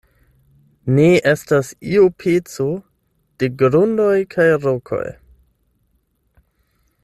[0.99, 1.67] Ne estas
[1.97, 2.67] iu peco
[3.43, 5.05] de grundoj kaj rokoj.